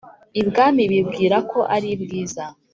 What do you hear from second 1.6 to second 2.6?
ari bwiza